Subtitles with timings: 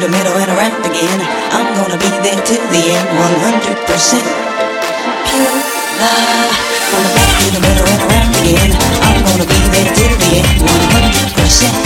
[0.00, 1.20] the middle and around again.
[1.52, 4.24] I'm gonna be there till the end, 100%.
[5.28, 5.60] Pure
[6.00, 6.56] love.
[6.88, 8.72] From the back to the middle and around again.
[9.04, 11.76] I'm gonna be there till the end, 100%.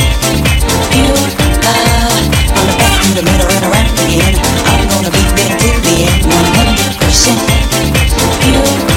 [0.95, 1.27] Pure
[1.67, 2.23] love.
[2.55, 4.35] From the back to the middle and around again.
[4.71, 7.35] I'm gonna be there till the end, 100%.
[8.47, 8.94] Pure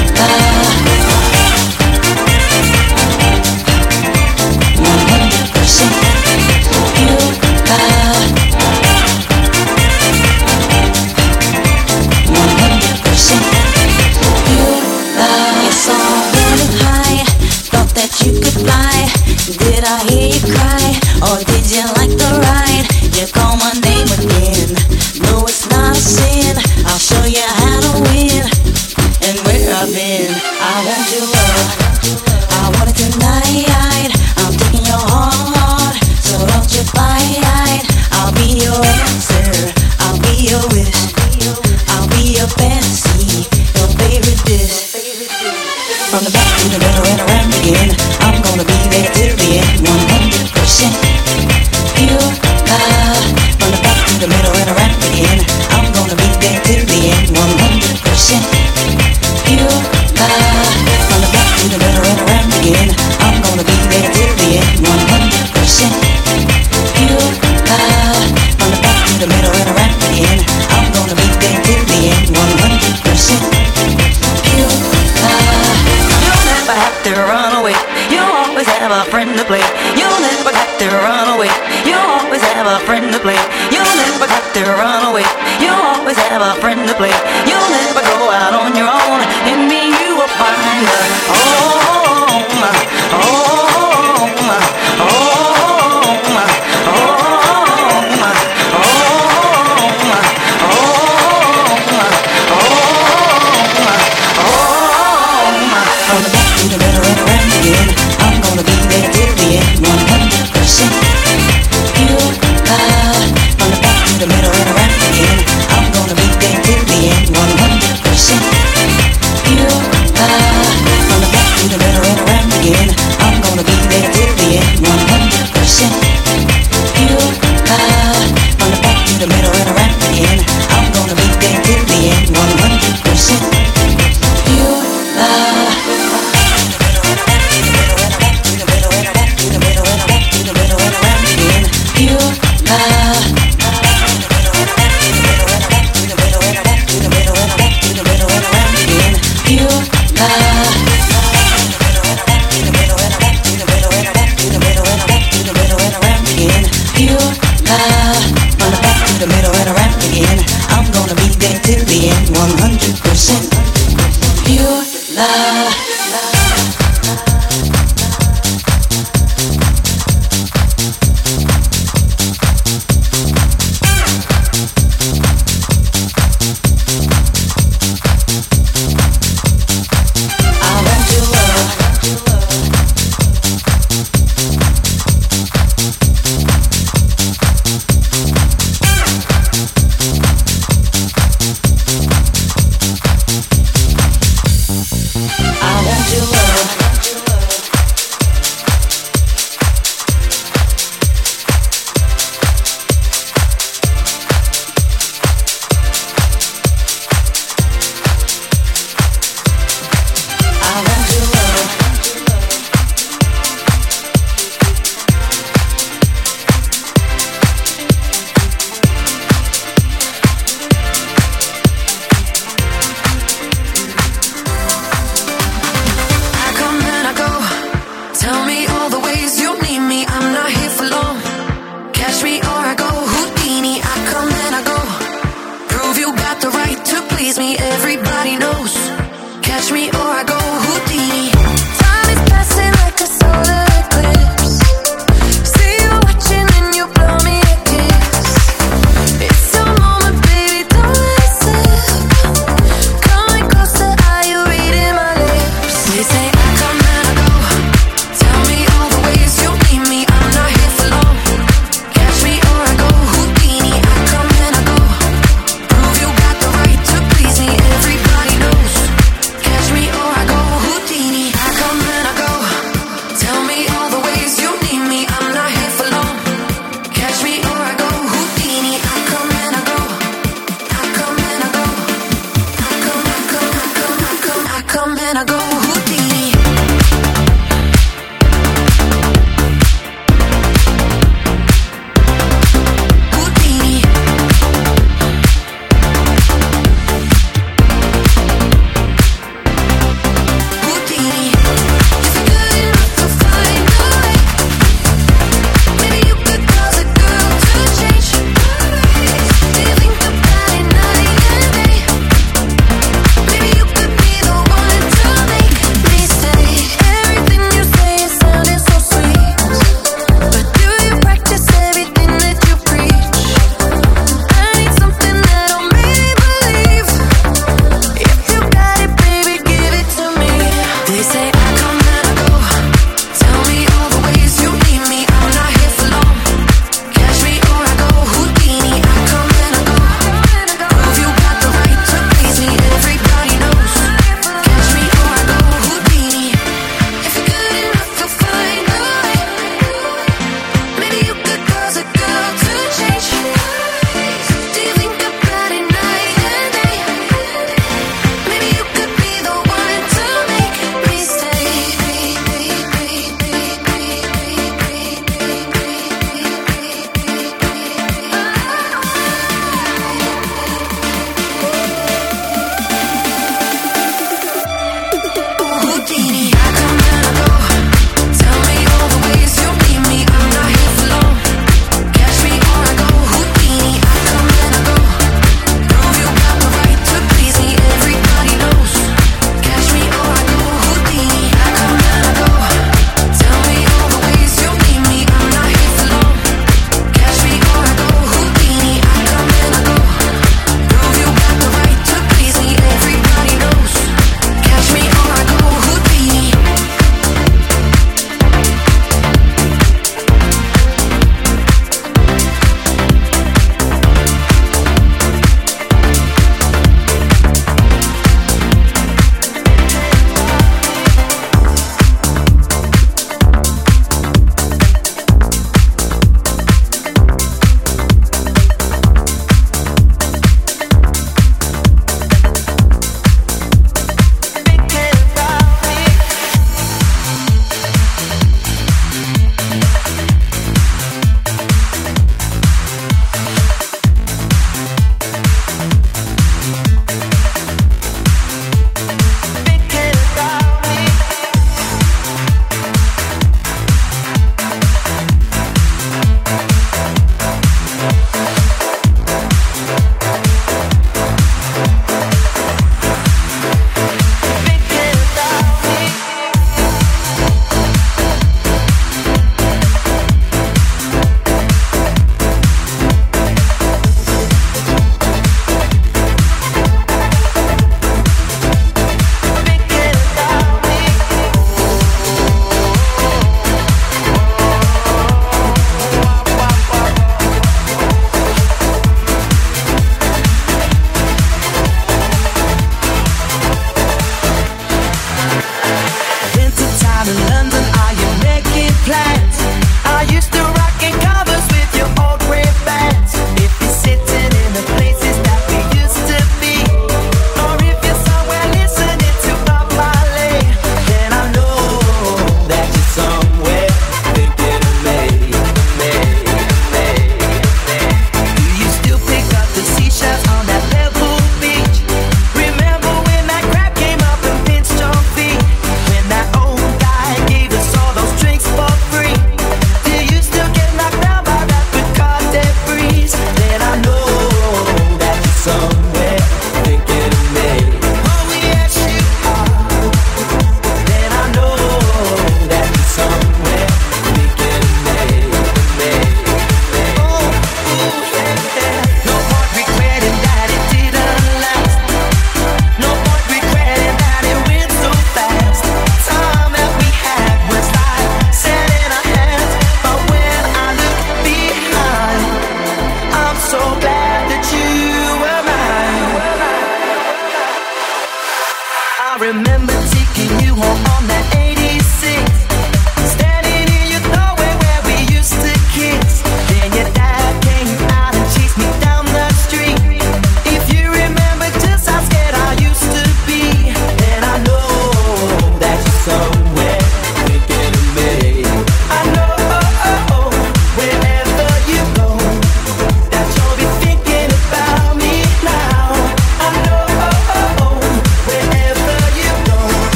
[569.18, 571.37] remember taking you home on that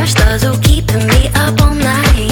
[0.00, 2.29] Your stars are keeping me up all night.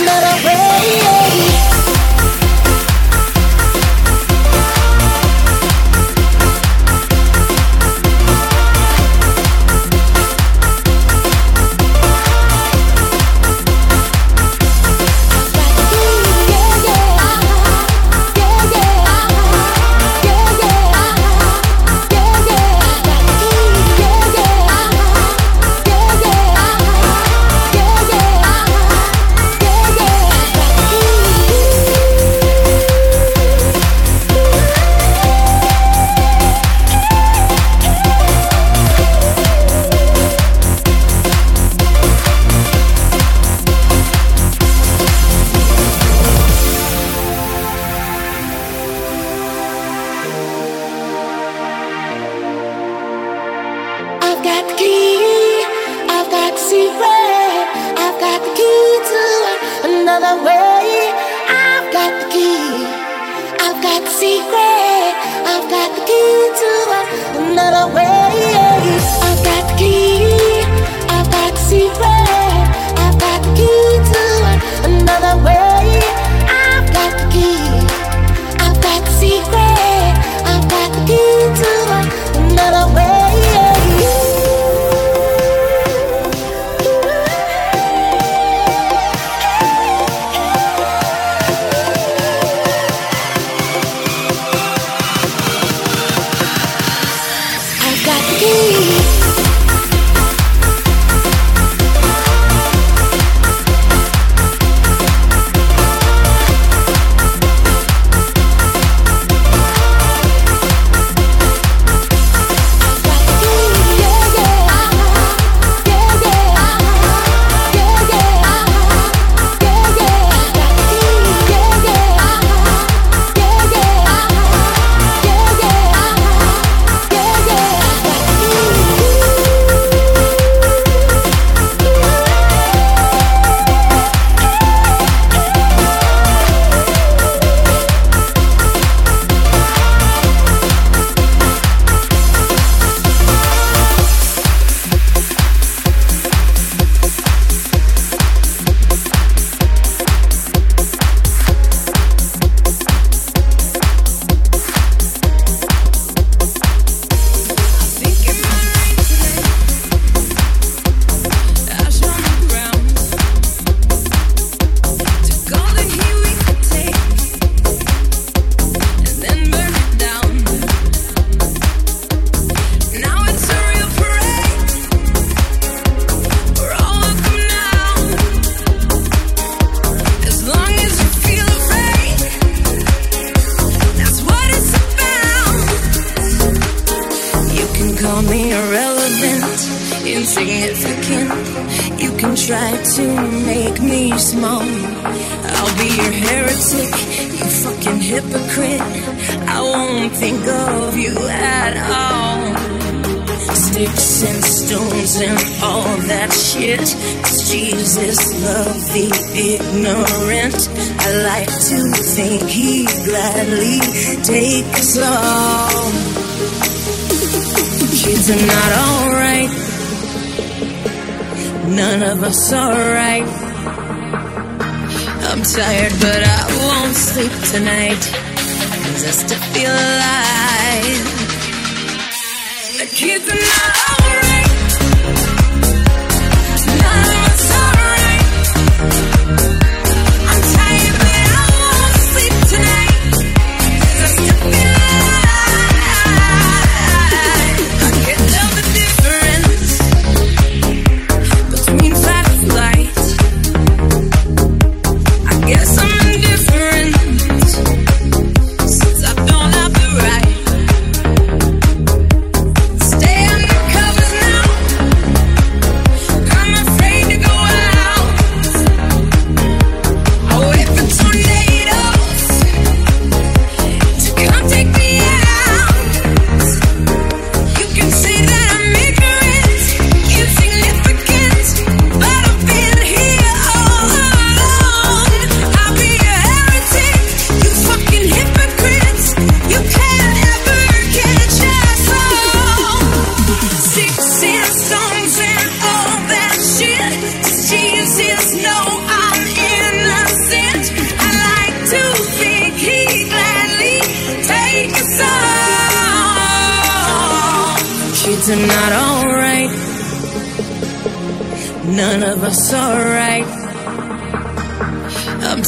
[0.00, 1.13] another way.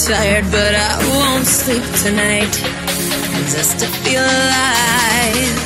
[0.07, 2.53] tired, but I won't sleep tonight
[3.51, 5.66] just to feel alive.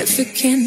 [0.00, 0.59] Mexican